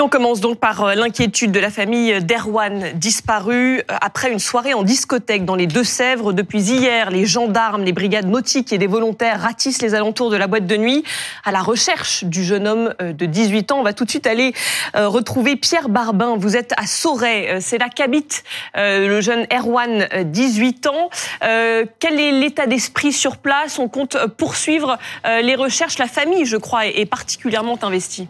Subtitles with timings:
[0.00, 4.72] On commence donc par euh, l'inquiétude de la famille d'Erwan disparu euh, après une soirée
[4.72, 6.32] en discothèque dans les Deux-Sèvres.
[6.32, 10.46] Depuis hier, les gendarmes, les brigades nautiques et des volontaires ratissent les alentours de la
[10.46, 11.04] boîte de nuit
[11.44, 13.80] à la recherche du jeune homme euh, de 18 ans.
[13.80, 14.54] On va tout de suite aller
[14.94, 16.36] retrouver Pierre Barbin.
[16.38, 18.42] Vous êtes à Sauray, c'est là qu'habite
[18.74, 21.10] le jeune Erwan, 18 ans.
[21.40, 23.78] Quel est l'état d'esprit sur place?
[23.78, 25.98] On compte poursuivre les recherches.
[25.98, 28.28] La famille, je crois, est particulièrement investie.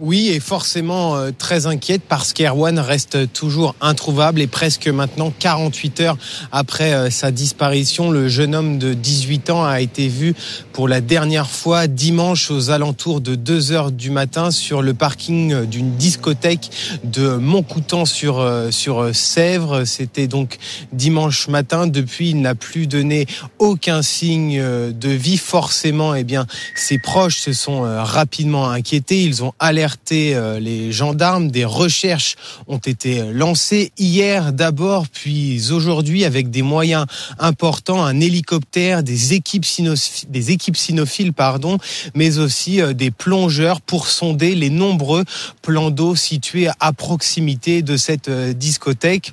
[0.00, 6.00] Oui, et forcément euh, très inquiète parce qu'Erwan reste toujours introuvable et presque maintenant 48
[6.02, 6.16] heures
[6.52, 10.36] après euh, sa disparition, le jeune homme de 18 ans a été vu
[10.72, 15.64] pour la dernière fois dimanche aux alentours de 2 heures du matin sur le parking
[15.64, 16.70] d'une discothèque
[17.02, 19.84] de Montcoutan sur euh, sur Sèvres.
[19.84, 20.58] C'était donc
[20.92, 21.88] dimanche matin.
[21.88, 23.26] Depuis, il n'a plus donné
[23.58, 25.38] aucun signe de vie.
[25.38, 26.46] Forcément, eh bien,
[26.76, 29.22] ses proches se sont rapidement inquiétés.
[29.24, 29.87] Ils ont alerté
[30.34, 31.50] euh, les gendarmes.
[31.50, 32.36] Des recherches
[32.66, 37.06] ont été lancées hier d'abord, puis aujourd'hui avec des moyens
[37.38, 41.78] importants, un hélicoptère, des équipes, cynophiles, pardon,
[42.14, 45.24] mais aussi euh, des plongeurs pour sonder les nombreux
[45.62, 49.32] plans d'eau situés à proximité de cette euh, discothèque.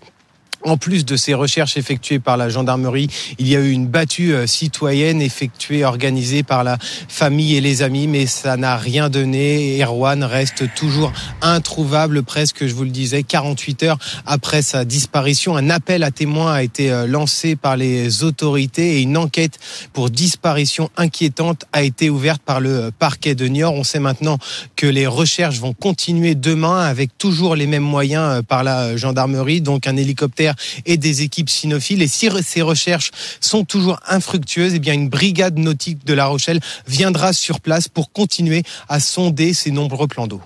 [0.65, 4.33] En plus de ces recherches effectuées par la gendarmerie, il y a eu une battue
[4.33, 9.79] euh, citoyenne effectuée, organisée par la famille et les amis, mais ça n'a rien donné.
[9.83, 15.55] Erwan reste toujours introuvable, presque, je vous le disais, 48 heures après sa disparition.
[15.55, 19.59] Un appel à témoins a été euh, lancé par les autorités et une enquête
[19.93, 23.75] pour disparition inquiétante a été ouverte par le parquet de Niort.
[23.75, 24.39] On sait maintenant
[24.75, 29.61] que les recherches vont continuer demain avec toujours les mêmes moyens euh, par la gendarmerie,
[29.61, 30.54] donc un hélicoptère
[30.85, 32.01] et des équipes cynophiles.
[32.01, 36.59] Et si ces recherches sont toujours infructueuses, eh bien une brigade nautique de La Rochelle
[36.87, 40.41] viendra sur place pour continuer à sonder ces nombreux plans d'eau.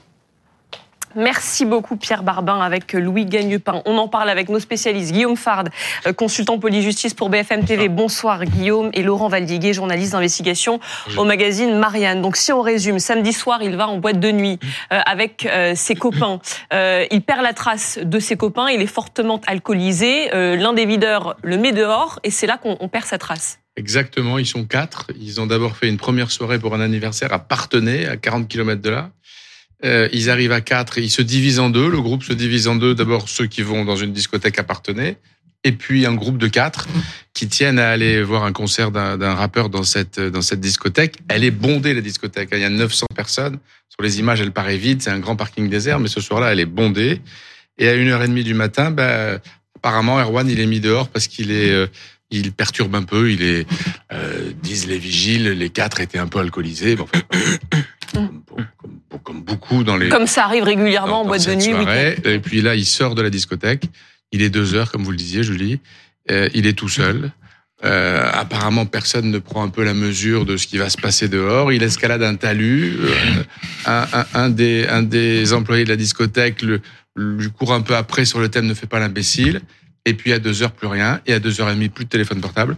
[1.19, 3.81] Merci beaucoup Pierre Barbin avec Louis Gagnepin.
[3.83, 5.65] On en parle avec nos spécialistes Guillaume Fard,
[6.07, 7.89] euh, consultant police-justice pour BFM TV.
[7.89, 10.79] Bonsoir Guillaume et Laurent Valdiguet, journaliste d'investigation
[11.17, 12.21] au magazine Marianne.
[12.21, 14.59] Donc si on résume, samedi soir, il va en boîte de nuit
[14.93, 16.39] euh, avec euh, ses copains.
[16.71, 20.29] il perd la trace de ses copains, il est fortement alcoolisé.
[20.31, 23.59] L'un des videurs le met dehors et c'est là qu'on perd sa trace.
[23.79, 25.07] Exactement, ils sont quatre.
[25.17, 28.81] Ils ont d'abord fait une première soirée pour un anniversaire à Partenay, à 40 km
[28.81, 29.11] de là.
[29.85, 31.89] Euh, ils arrivent à quatre et ils se divisent en deux.
[31.89, 32.95] Le groupe se divise en deux.
[32.95, 35.17] D'abord ceux qui vont dans une discothèque appartenée
[35.63, 36.87] et puis un groupe de quatre
[37.33, 41.17] qui tiennent à aller voir un concert d'un rappeur dans cette dans cette discothèque.
[41.27, 42.49] Elle est bondée la discothèque.
[42.53, 43.59] Il y a 900 personnes.
[43.89, 45.01] Sur les images, elle paraît vide.
[45.01, 47.21] C'est un grand parking désert, mais ce soir-là, elle est bondée.
[47.77, 49.39] Et à une heure et demie du matin, bah,
[49.75, 51.87] apparemment, Erwan, il est mis dehors parce qu'il est euh,
[52.31, 53.31] il perturbe un peu.
[53.31, 53.67] Il est,
[54.11, 56.95] euh, disent les vigiles, les quatre étaient un peu alcoolisés.
[56.95, 57.07] Bon,
[59.29, 60.09] comme, beaucoup dans les.
[60.09, 62.25] Comme ça arrive régulièrement en boîte de nuit.
[62.25, 63.83] Et puis là, il sort de la discothèque.
[64.31, 65.79] Il est deux heures, comme vous le disiez, Julie.
[66.31, 67.31] Euh, il est tout seul.
[67.85, 71.27] Euh, apparemment, personne ne prend un peu la mesure de ce qui va se passer
[71.27, 71.71] dehors.
[71.71, 72.97] Il escalade un talus.
[72.99, 73.43] Euh,
[73.85, 76.81] un, un, un, des, un des employés de la discothèque le,
[77.15, 79.61] lui court un peu après sur le thème ne fait pas l'imbécile.
[80.05, 81.21] Et puis à deux heures plus rien.
[81.27, 82.77] Et à deux heures et demie plus de téléphone portable.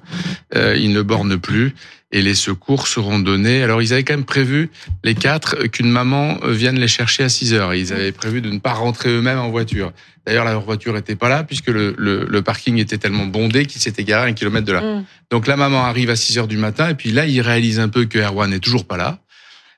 [0.55, 1.73] Euh, il ne borne plus
[2.11, 3.63] et les secours seront donnés.
[3.63, 4.69] Alors ils avaient quand même prévu
[5.03, 7.73] les quatre qu'une maman vienne les chercher à 6 heures.
[7.73, 9.93] Ils avaient prévu de ne pas rentrer eux-mêmes en voiture.
[10.25, 14.03] D'ailleurs, la voiture était pas là puisque le, le, parking était tellement bondé qu'il s'était
[14.03, 14.81] garé à un kilomètre de là.
[14.81, 15.05] Mm.
[15.31, 17.89] Donc la maman arrive à 6 heures du matin et puis là, il réalise un
[17.89, 19.19] peu que Erwan n'est toujours pas là.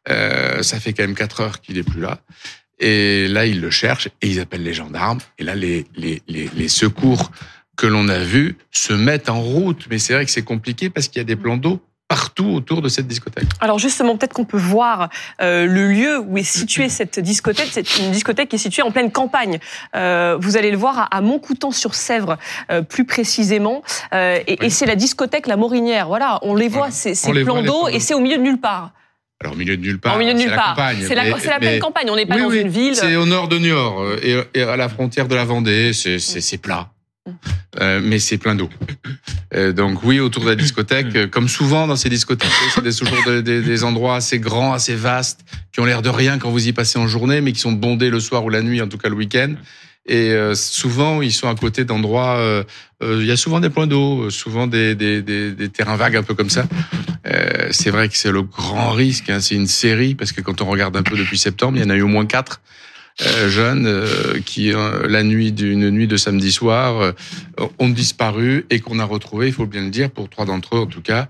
[0.09, 2.19] Euh, ça fait quand même 4 heures qu'il est plus là.
[2.79, 5.19] Et là, ils le cherchent et ils appellent les gendarmes.
[5.38, 7.31] Et là, les, les, les, les secours
[7.77, 9.88] que l'on a vus se mettent en route.
[9.89, 11.81] Mais c'est vrai que c'est compliqué parce qu'il y a des plans d'eau
[12.13, 13.47] partout autour de cette discothèque.
[13.59, 15.09] Alors justement, peut-être qu'on peut voir
[15.41, 17.69] euh, le lieu où est située cette discothèque.
[17.72, 19.57] C'est une discothèque qui est située en pleine campagne.
[19.96, 22.38] Euh, vous allez le voir à, Montcoutan-sur-Sèvre,
[22.69, 23.81] euh, plus précisément.
[24.13, 26.07] Et, et c'est la discothèque La Morinière.
[26.07, 28.92] Voilà, on les voit, ces, ces plans d'eau, et c'est au milieu de nulle part.
[29.42, 30.15] Alors au milieu de nulle part.
[30.15, 30.77] Au milieu de nulle part.
[31.01, 32.12] C'est la, la, pleine campagne.
[32.12, 32.95] On n'est pas dans une ville.
[32.95, 35.94] C'est au nord de Niort et, et, à la frontière de la Vendée.
[35.94, 36.89] C'est plat.
[37.80, 38.70] Euh, mais c'est plein d'eau.
[39.56, 43.24] Euh, donc oui, autour de la discothèque, euh, comme souvent dans ces discothèques, c'est toujours
[43.25, 45.42] des, des, des, endroits assez grands, assez vastes,
[45.72, 48.10] qui ont l'air de rien quand vous y passez en journée, mais qui sont bondés
[48.10, 49.56] le soir ou la nuit, en tout cas le week-end.
[50.06, 52.38] Et euh, souvent, ils sont à côté d'endroits.
[52.38, 52.64] Euh,
[53.02, 56.36] il y a souvent des points d'eau, souvent des, des, des, terrains vagues un peu
[56.36, 56.66] comme ça.
[57.72, 59.30] c'est vrai que c'est le grand risque.
[59.30, 61.86] Hein, c'est une série parce que quand on regarde un peu depuis septembre, il y
[61.86, 62.62] en a eu au moins quatre
[63.19, 67.13] jeunes euh, qui, euh, la nuit d'une nuit de samedi soir,
[67.80, 70.80] ont disparu et qu'on a retrouvé, il faut bien le dire, pour trois d'entre eux
[70.80, 71.27] en tout cas,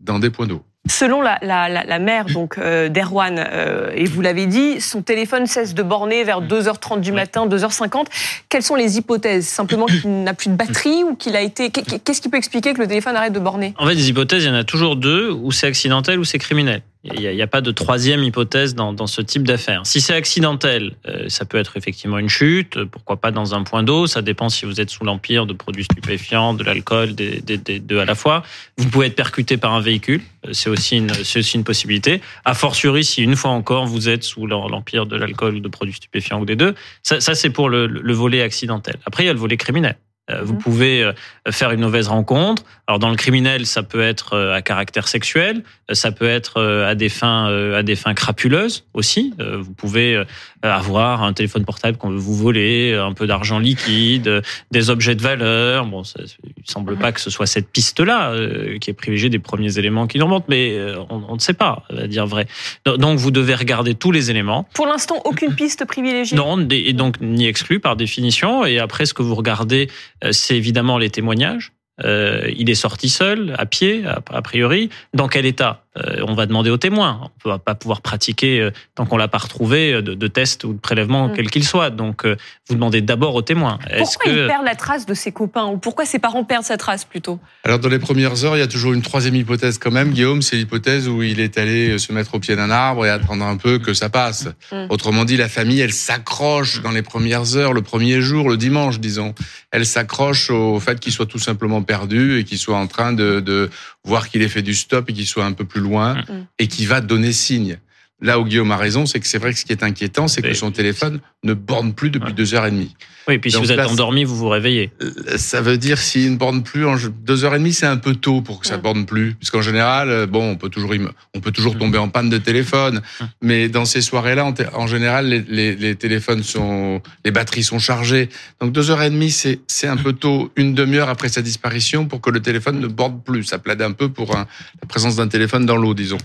[0.00, 0.64] dans des points d'eau.
[0.88, 5.46] Selon la, la, la, mère donc euh, d'Erwan, euh, et vous l'avez dit, son téléphone
[5.46, 8.06] cesse de borner vers 2h30 du matin, 2h50.
[8.48, 9.46] Quelles sont les hypothèses?
[9.46, 11.70] Simplement qu'il n'a plus de batterie ou qu'il a été...
[11.70, 13.74] Qu'est-ce qui peut expliquer que le téléphone arrête de borner?
[13.78, 16.38] En fait, des hypothèses, il y en a toujours deux, ou c'est accidentel ou c'est
[16.38, 16.82] criminel.
[17.14, 19.82] Il n'y a, pas de troisième hypothèse dans, ce type d'affaires.
[19.84, 23.82] Si c'est accidentel, euh, ça peut être effectivement une chute, pourquoi pas dans un point
[23.82, 28.00] d'eau, ça dépend si vous êtes sous l'empire de produits stupéfiants, de l'alcool, des, deux
[28.00, 28.42] à la fois.
[28.76, 32.20] Vous pouvez être percuté par un véhicule, euh, c'est aussi une, possibilité.
[32.44, 35.94] A fortiori, si une fois encore vous êtes sous l'empire de l'alcool ou de produits
[35.94, 38.96] stupéfiants ou des deux, ça, ça c'est pour le, le volet accidentel.
[39.06, 39.96] Après, il y a le volet criminel.
[40.30, 40.58] Euh, vous mhm.
[40.58, 41.12] pouvez euh,
[41.50, 42.64] faire une mauvaise rencontre.
[42.88, 45.62] Alors dans le criminel, ça peut être euh, à caractère sexuel,
[45.92, 49.34] ça peut être à des fins à des fins crapuleuses aussi.
[49.38, 50.20] Vous pouvez
[50.62, 54.42] avoir un téléphone portable qu'on veut vous voler, un peu d'argent liquide,
[54.72, 55.86] des objets de valeur.
[55.86, 58.34] Bon, ça, il semble pas que ce soit cette piste-là
[58.80, 60.76] qui est privilégiée des premiers éléments qui nous remontent, mais
[61.08, 62.48] on, ne sait pas, à dire vrai.
[62.84, 64.66] Donc vous devez regarder tous les éléments.
[64.74, 66.36] Pour l'instant, aucune piste privilégiée.
[66.36, 68.64] Non, et donc ni exclue par définition.
[68.64, 69.88] Et après, ce que vous regardez
[70.30, 71.72] c'est évidemment les témoignages.
[72.04, 74.90] Euh, il est sorti seul, à pied, a priori.
[75.14, 75.85] Dans quel état?
[75.96, 77.30] Euh, on va demander aux témoins.
[77.44, 80.26] On ne va pas pouvoir pratiquer, euh, tant qu'on l'a pas retrouvé, euh, de, de
[80.26, 81.32] test ou de prélèvement, mm.
[81.34, 81.90] quel qu'il soit.
[81.90, 83.78] Donc, vous demandez d'abord aux témoins.
[83.96, 87.04] Pourquoi il perd la trace de ses copains Ou pourquoi ses parents perdent sa trace
[87.04, 87.38] plutôt?
[87.64, 90.10] Alors, dans les premières heures, il y a toujours une troisième hypothèse quand même.
[90.10, 93.44] Guillaume, c'est l'hypothèse où il est allé se mettre au pied d'un arbre et attendre
[93.44, 94.48] un peu que ça passe.
[94.72, 94.86] Mm.
[94.90, 99.00] Autrement dit, la famille, elle s'accroche dans les premières heures, le premier jour, le dimanche,
[99.00, 99.34] disons.
[99.70, 103.40] Elle s'accroche au fait qu'il soit tout simplement perdu et qu'il soit en train de,
[103.40, 103.70] de
[104.04, 106.46] voir qu'il ait fait du stop et qu'il soit un peu plus loin mm.
[106.58, 107.78] et qu'il va donner signe.
[108.22, 110.40] Là où Guillaume a raison, c'est que c'est vrai que ce qui est inquiétant, c'est
[110.40, 112.94] que son téléphone ne borne plus depuis deux heures et demie.
[113.28, 114.90] Oui, et puis si vous êtes endormi, vous vous réveillez.
[115.02, 117.96] Euh, ça veut dire s'il ne borne plus en deux heures et demie, c'est un
[117.96, 120.92] peu tôt pour que ça ne borne plus, puisqu'en général, euh, bon, on peut toujours
[121.34, 123.02] on peut toujours tomber en panne de téléphone,
[123.42, 128.28] mais dans ces soirées-là, en, général, les, les, les, téléphones sont, les batteries sont chargées.
[128.60, 132.06] Donc deux heures et demie, c'est c'est un peu tôt, une demi-heure après sa disparition,
[132.06, 133.44] pour que le téléphone ne borde plus.
[133.44, 134.46] Ça plaide un peu pour la
[134.88, 136.18] présence d'un téléphone dans l'eau, disons.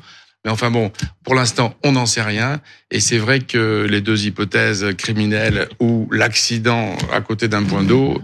[0.44, 0.92] Mais enfin bon,
[1.24, 2.62] pour l'instant, on n'en sait rien.
[2.90, 8.20] Et c'est vrai que les deux hypothèses criminelles ou l'accident à côté d'un point d'eau,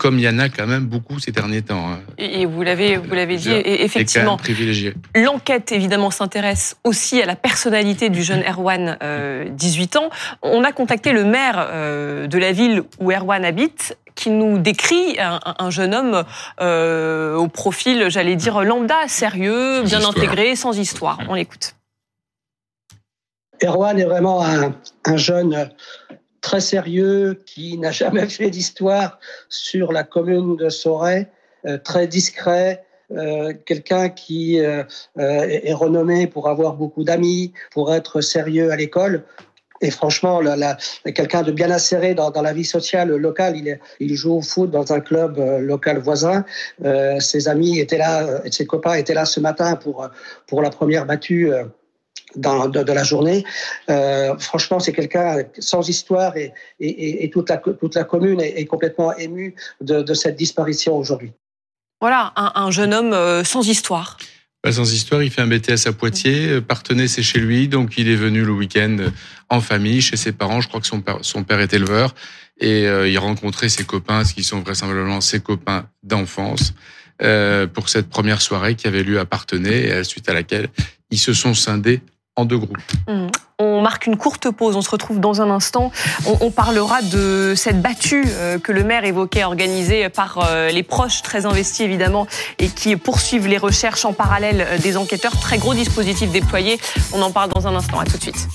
[0.00, 1.92] comme il y en a quand même beaucoup ces derniers temps.
[1.92, 2.00] Hein.
[2.16, 4.38] Et vous l'avez, vous l'avez dit, effectivement.
[5.14, 10.08] L'enquête évidemment s'intéresse aussi à la personnalité du jeune Erwan, euh, 18 ans.
[10.40, 15.18] On a contacté le maire euh, de la ville où Erwan habite, qui nous décrit
[15.18, 16.24] un, jeune homme
[16.62, 21.18] euh, au profil, j'allais dire, lambda, sérieux, bien intégré, sans histoire.
[21.28, 21.74] On l'écoute.
[23.62, 25.68] Erwan est vraiment un, jeune
[26.40, 31.28] très sérieux qui n'a jamais fait d'histoire sur la commune de Soray,
[31.66, 38.70] euh, très discret, euh, quelqu'un qui est renommé pour avoir beaucoup d'amis, pour être sérieux
[38.70, 39.24] à l'école
[39.82, 40.40] et franchement,
[41.14, 43.56] quelqu'un de bien inséré dans, dans, la vie sociale locale.
[43.56, 46.44] Il, est, il joue au foot dans un club euh, local voisin.
[46.84, 50.08] Euh, ses amis étaient là, euh, ses copains étaient là ce matin pour
[50.46, 51.50] pour la première battue.
[52.36, 53.44] Dans, de, de, la journée.
[53.88, 58.60] Euh, franchement, c'est quelqu'un sans histoire et, et, et, toute, la, toute la commune est,
[58.60, 61.32] est complètement émue de, de, cette disparition aujourd'hui.
[62.00, 64.16] Voilà, un, un jeune homme sans histoire.
[64.62, 66.48] Pas sans histoire, il fait un BTS à Poitiers.
[66.48, 69.10] Euh, Partenay, c'est chez lui, donc il est venu le week-end euh,
[69.48, 70.60] en famille, chez ses parents.
[70.60, 72.14] Je crois que son père, son père est éleveur.
[72.58, 76.74] Et euh, il rencontrait ses copains, ce qui sont vraisemblablement ses copains d'enfance,
[77.22, 80.68] euh, pour cette première soirée qui avait lieu à Partenay, suite à laquelle
[81.10, 82.02] ils se sont scindés
[82.44, 82.78] deux groupes.
[83.58, 85.92] On marque une courte pause, on se retrouve dans un instant.
[86.40, 91.20] On, parlera de cette battue euh, que le maire évoquait, organisée par euh, les proches,
[91.20, 92.26] très investis évidemment,
[92.58, 95.38] et qui poursuivent les recherches en parallèle euh, des enquêteurs.
[95.38, 96.80] Très gros dispositif déployé.
[97.12, 98.00] On en parle dans un instant.
[98.00, 98.48] À tout de suite.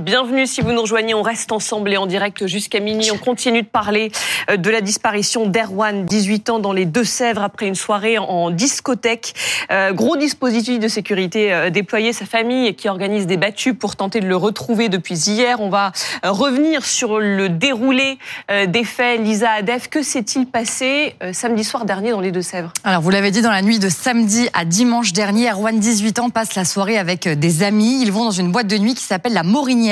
[0.00, 1.14] Bienvenue si vous nous rejoignez.
[1.14, 3.12] On reste ensemble et en direct jusqu'à minuit.
[3.12, 4.10] On continue de parler
[4.50, 9.34] euh, de la disparition d'Erwan, 18 ans, dans les Deux-Sèvres après une soirée en discothèque.
[9.70, 12.12] Euh, gros dispositif de sécurité euh, déployé.
[12.12, 15.60] Sa famille qui organise des battues pour tenter de le retrouver depuis hier.
[15.60, 15.92] On va
[16.24, 18.18] revenir sur le déroulé
[18.66, 19.20] des faits.
[19.20, 22.72] Lisa Adef, que s'est-il passé samedi soir dernier dans les Deux-Sèvres?
[22.82, 26.30] Alors, vous l'avez dit, dans la nuit de samedi à dimanche dernier, Erwan, 18 ans,
[26.30, 28.02] passe la soirée avec des amis.
[28.02, 29.83] Ils vont dans une boîte de nuit qui s'appelle la Morigny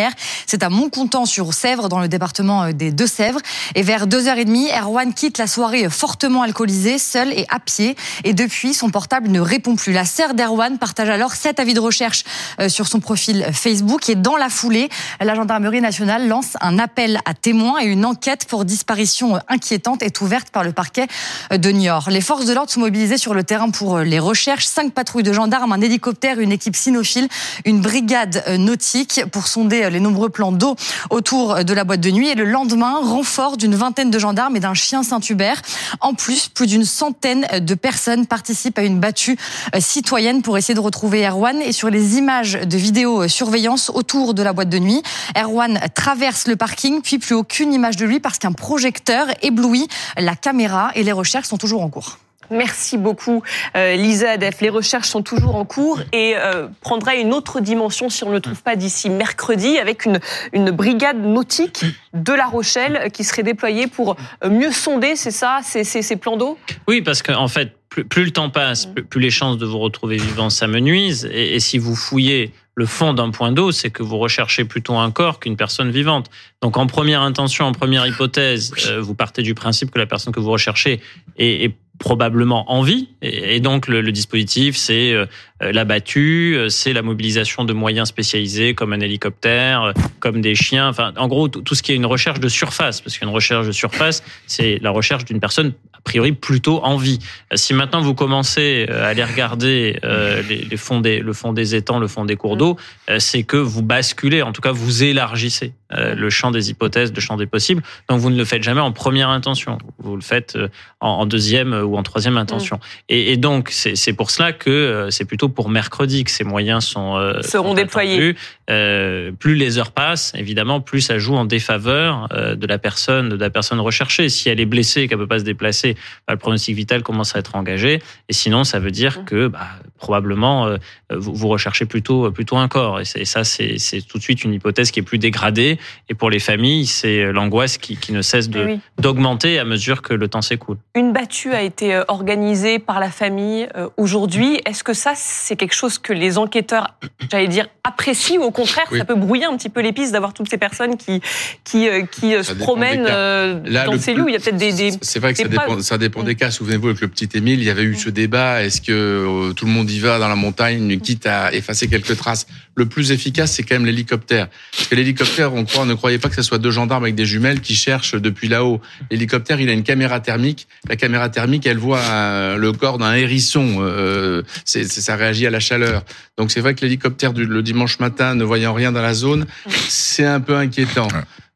[0.46, 3.40] C'est à Montcontant sur Sèvres, dans le département euh, des Deux-Sèvres.
[3.74, 7.96] Et vers 2h30, Erwan quitte la soirée fortement alcoolisé, seul et à pied.
[8.24, 9.92] Et depuis, son portable ne répond plus.
[9.92, 12.24] La sœur d'Erwan partage alors sept avis de recherche
[12.60, 14.08] euh, sur son profil Facebook.
[14.08, 14.88] Et dans la foulée,
[15.20, 20.20] la gendarmerie nationale lance un appel à témoins et une enquête pour disparition inquiétante est
[20.20, 21.06] ouverte par le parquet
[21.50, 22.10] de Niort.
[22.10, 24.66] Les forces de l'ordre sont mobilisées sur le terrain pour les recherches.
[24.66, 27.28] Cinq patrouilles de gendarmes, un hélicoptère, une équipe cynophile,
[27.64, 30.76] une brigade nautique pour sonder les nombreux plans d'eau
[31.10, 32.28] autour de la boîte de nuit.
[32.28, 35.62] Et le lendemain, renfort d'une vingtaine de gendarmes et d'un chien Saint-Hubert.
[36.00, 39.36] En plus, plus d'une centaine de personnes participent à une battue
[39.78, 41.60] citoyenne pour essayer de retrouver Erwan.
[41.62, 45.02] Et sur les images de vidéosurveillance autour de la boîte de nuit,
[45.36, 50.36] Erwan traverse le parking, puis plus aucune image de lui parce qu'un projecteur éblouit la
[50.36, 52.18] caméra et les recherches sont toujours en cours.
[52.52, 53.42] Merci beaucoup,
[53.76, 54.60] euh, Lisa Adef.
[54.60, 58.34] Les recherches sont toujours en cours et euh, prendraient une autre dimension si on ne
[58.34, 60.20] le trouve pas d'ici mercredi avec une,
[60.52, 64.16] une brigade nautique de La Rochelle qui serait déployée pour
[64.48, 66.58] mieux sonder, c'est ça, ces, ces, ces plans d'eau?
[66.86, 69.66] Oui, parce qu'en en fait, plus, plus, le temps passe, plus, plus, les chances de
[69.66, 71.28] vous retrouver vivant s'amenuisent.
[71.32, 74.94] Et, et si vous fouillez le fond d'un point d'eau, c'est que vous recherchez plutôt
[74.96, 76.30] un corps qu'une personne vivante.
[76.62, 80.32] Donc en première intention, en première hypothèse, euh, vous partez du principe que la personne
[80.32, 81.00] que vous recherchez
[81.36, 83.08] est, est probablement en vie.
[83.22, 85.26] Et, donc le, le dispositif, c'est euh,
[85.60, 90.88] la battue, c'est la mobilisation de moyens spécialisés comme un hélicoptère, comme des chiens.
[90.88, 93.72] Enfin, en gros, tout ce qui est une recherche de surface, parce qu'une recherche de
[93.72, 97.20] surface, c'est la recherche d'une personne a priori plutôt en vie.
[97.54, 101.76] Si maintenant vous commencez à aller regarder euh, les, les fonds des, le fond des
[101.76, 102.76] étangs, le fond des cours d'eau,
[103.08, 107.12] euh, c'est que vous basculez, en tout cas vous élargissez euh, le champ des hypothèses,
[107.12, 107.82] le champ des possibles.
[108.08, 110.58] Donc vous ne le faites jamais en première intention, vous le faites
[111.00, 112.80] en, en deuxième ou en troisième intention.
[113.08, 117.18] Et, et donc c'est pour cela que c'est plutôt pour mercredi que ces moyens sont
[117.42, 118.34] seront sont déployés.
[118.70, 123.28] Euh, plus les heures passent, évidemment, plus ça joue en défaveur euh, de la personne,
[123.28, 124.28] de la personne recherchée.
[124.28, 125.94] Si elle est blessée, qu'elle peut pas se déplacer,
[126.26, 128.00] bah, le pronostic vital commence à être engagé.
[128.28, 129.66] Et sinon, ça veut dire que bah,
[129.98, 130.76] probablement euh,
[131.10, 133.00] vous, vous, recherchez plutôt plutôt un corps.
[133.00, 133.76] Et, et ça, c'est
[134.08, 135.78] tout de suite une hypothèse qui est plus dégradée.
[136.08, 138.80] Et pour les familles, c'est l'angoisse qui, qui, ne cesse de oui.
[138.98, 140.76] d'augmenter à mesure que le temps s'écoule.
[140.94, 144.60] Une battue a été organisée par la famille aujourd'hui.
[144.66, 146.94] Est-ce que ça, c'est quelque chose que les enquêteurs,
[147.30, 148.40] j'allais dire, apprécient?
[148.40, 148.98] Ou au contraire, oui.
[148.98, 151.20] ça peut brouiller un petit peu les pistes d'avoir toutes ces personnes qui
[151.64, 154.24] qui qui ça se promènent Là, dans ces lieux.
[154.28, 156.50] Il y a peut-être des, des c'est vrai que ça dépend, ça dépend des cas.
[156.50, 159.66] Souvenez-vous avec le petit Émile, il y avait eu ce débat est-ce que euh, tout
[159.66, 162.46] le monde y va dans la montagne, quitte à effacer quelques traces?
[162.74, 164.48] Le plus efficace, c'est quand même l'hélicoptère.
[164.74, 167.60] Parce que l'hélicoptère, on ne croyait pas que ce soit deux gendarmes avec des jumelles
[167.60, 168.80] qui cherchent depuis là-haut.
[169.10, 170.68] L'hélicoptère, il a une caméra thermique.
[170.88, 173.76] La caméra thermique, elle voit euh, le corps d'un hérisson.
[173.80, 176.04] Euh, c'est, ça réagit à la chaleur.
[176.36, 179.46] Donc c'est vrai que l'hélicoptère du, le dimanche matin, ne voyant rien dans la zone,
[179.66, 181.08] c'est un peu inquiétant.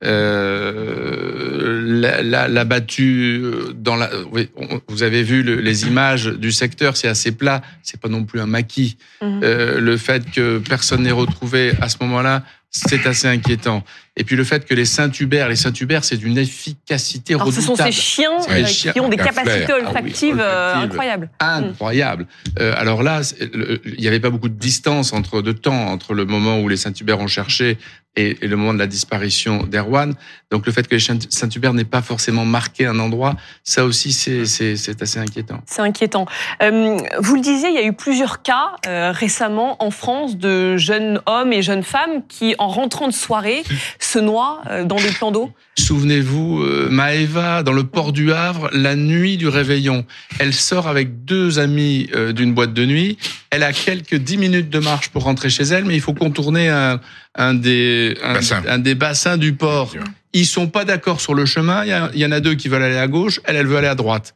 [0.05, 3.43] Euh, la, la, la, battue
[3.75, 7.63] dans la, oui, on, vous avez vu le, les images du secteur, c'est assez plat,
[7.83, 8.99] c'est pas non plus un maquis.
[9.23, 9.41] Mmh.
[9.43, 12.43] Euh, le fait que personne n'est retrouvé à ce moment-là,
[12.77, 13.83] c'est assez inquiétant.
[14.17, 17.77] Et puis le fait que les Saint-Hubert, les Saint-Hubert, c'est d'une efficacité Alors, redoutable.
[17.77, 21.31] Ce sont ces chiens, euh, chiens qui ont des capacités olfactives, ah oui, olfactives incroyables.
[21.41, 22.27] Incroyables.
[22.59, 26.25] Euh, alors là, il n'y avait pas beaucoup de distance entre de temps entre le
[26.25, 27.79] moment où les Saint-Hubert ont cherché
[28.17, 30.15] et, et, le moment de la disparition d'Erwan.
[30.51, 35.19] Donc le fait que Saint-Hubert n'aient pas forcément marqué un endroit, ça aussi c'est assez
[35.19, 35.61] inquiétant.
[35.67, 36.27] C'est inquiétant.
[36.63, 40.77] Euh, vous le disiez, il y a eu plusieurs cas euh, récemment en France de
[40.77, 43.65] jeunes hommes et jeunes femmes qui, en rentrant de soirée,
[43.99, 45.51] se noient euh, dans des plans d'eau.
[45.79, 50.07] Souvenez-vous, Maëva, dans le port du Havre, la nuit du réveillon,
[50.39, 53.19] elle sort avec deux amis d'une boîte de nuit.
[53.51, 56.71] Elle a quelques dix minutes de marche pour rentrer chez elle, mais il faut contourner
[56.71, 56.99] un,
[57.37, 58.63] un des, un, Bassin.
[58.67, 59.95] un, des bassins du port.
[60.33, 61.85] Ils sont pas d'accord sur le chemin.
[61.85, 63.67] Il y, a, il y, en a deux qui veulent aller à gauche, elle, elle
[63.67, 64.35] veut aller à droite.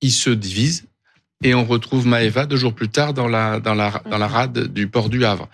[0.00, 0.84] Ils se divisent
[1.42, 4.72] et on retrouve Maëva deux jours plus tard dans la, dans la, dans la rade
[4.72, 5.48] du port du Havre.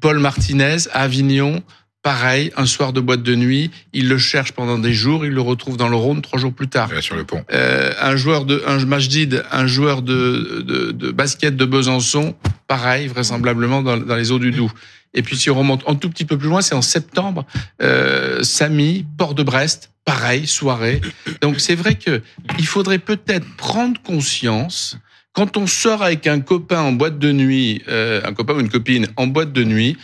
[0.00, 1.62] Paul Martinez, à Avignon,
[2.02, 5.42] Pareil, un soir de boîte de nuit, il le cherche pendant des jours, il le
[5.42, 6.88] retrouve dans le Rhône trois jours plus tard.
[6.94, 7.44] Là, sur le pont.
[7.52, 12.34] Euh, un joueur de, un Majdid, un joueur de, de, de, basket de Besançon,
[12.68, 14.72] pareil, vraisemblablement dans, dans, les eaux du Doubs.
[15.14, 17.44] Et puis si on remonte un tout petit peu plus loin, c'est en septembre,
[17.82, 21.00] euh, Samy, port de Brest, pareil, soirée.
[21.40, 22.22] Donc c'est vrai que
[22.58, 24.98] il faudrait peut-être prendre conscience
[25.32, 28.68] quand on sort avec un copain en boîte de nuit, euh, un copain ou une
[28.68, 29.96] copine en boîte de nuit,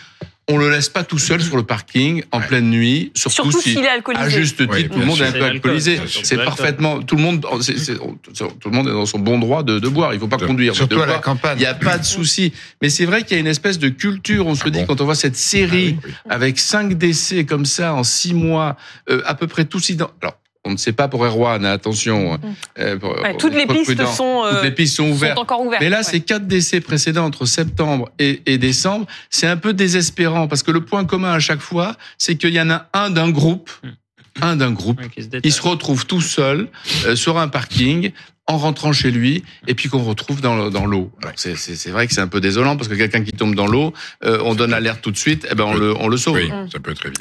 [0.48, 2.46] on le laisse pas tout seul sur le parking en Ouais.
[2.46, 4.24] pleine nuit, surtout, Surtout si s'il est alcoolisé.
[4.24, 6.00] à juste titre, Oui, tout le monde est un C'est peu alcoolisé.
[6.22, 7.44] C'est parfaitement tout le monde.
[7.62, 10.14] c'est- tout le monde est dans son bon droit de, de boire.
[10.14, 10.72] Il faut pas conduire.
[10.72, 11.56] mais Surtout de à la campagne.
[11.58, 12.52] Il n'y a pas de souci.
[12.80, 14.46] Mais c'est vrai qu'il y a une espèce de culture.
[14.46, 16.12] On se Ah dit bon quand on voit cette série Ah oui, oui.
[16.30, 18.76] avec cinq décès comme ça en six mois,
[19.10, 21.64] euh, à peu près tous ident- Alors, on ne sait pas pour Erwan.
[21.64, 22.38] hein, attention.
[22.78, 24.06] euh, pour- Ouais, pour toutes les pistes prudent.
[24.06, 25.36] sont, euh, Toutes les pistes sont ouvertes.
[25.36, 25.80] sont encore ouvertes.
[25.82, 26.02] Mais là, ouais.
[26.02, 30.70] ces quatre décès précédents entre septembre et, et décembre, c'est un peu désespérant parce que
[30.72, 33.70] le point commun à chaque fois, c'est qu'il y en a un d'un groupe,
[34.42, 36.68] un d'un groupe, Ouais, qui se il se retrouve tout seul
[37.06, 38.10] euh, sur un parking
[38.48, 41.10] en rentrant chez lui et puis qu'on retrouve dans, le- dans l'eau.
[41.20, 41.56] Alors c'est,
[41.90, 43.92] vrai que c'est un peu désolant parce que quelqu'un qui tombe dans l'eau,
[44.24, 46.34] euh, on donne l'alerte tout de suite, et ben on le, on le sauve.
[46.36, 47.18] Oui, ça peut être très vite.